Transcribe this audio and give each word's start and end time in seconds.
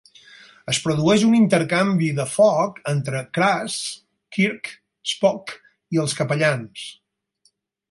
Es 0.71 0.77
produeix 0.85 1.25
un 1.27 1.35
intercanvi 1.39 2.07
de 2.19 2.25
foc 2.37 2.79
entre 2.93 3.21
Kras, 3.39 3.77
Kirk, 4.39 4.73
Spock 5.13 5.55
i 5.97 6.03
els 6.07 6.19
Capellans. 6.23 6.91